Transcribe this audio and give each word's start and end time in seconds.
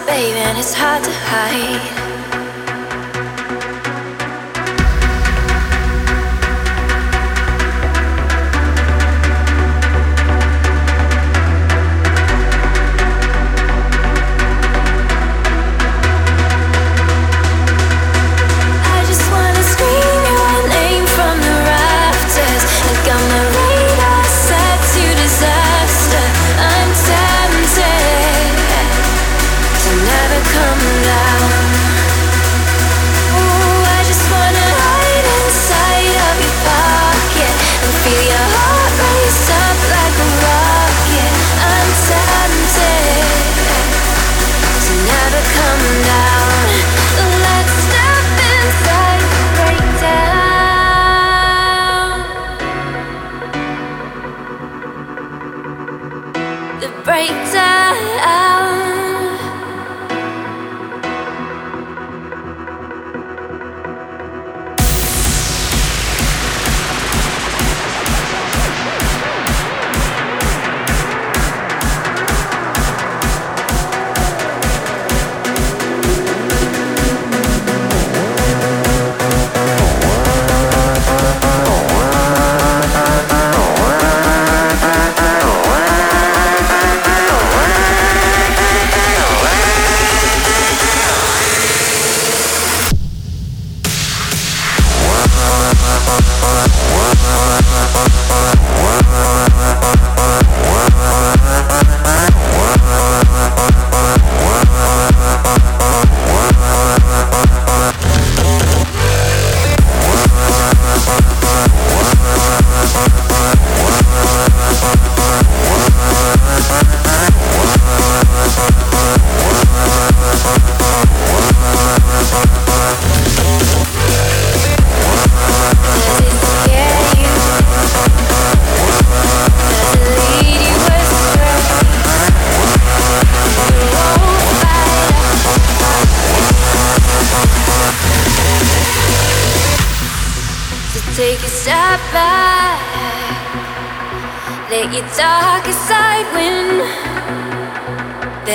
Baby, 0.00 0.38
and 0.38 0.58
it's 0.58 0.74
hard 0.74 1.04
to 1.04 1.10
hide. 1.12 2.05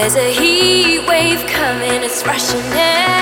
There's 0.02 0.16
a 0.16 0.32
heat 0.34 1.08
wave 1.08 1.46
coming, 1.46 2.02
it's 2.02 2.26
rushing 2.26 2.60
in. 2.72 3.21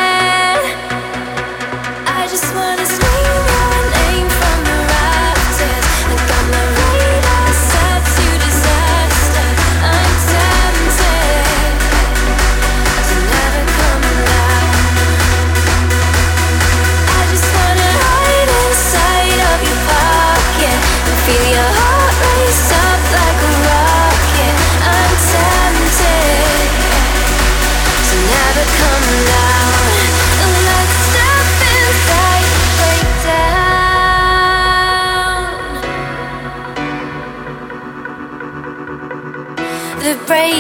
break. 40.30 40.59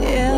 Yeah. 0.00 0.37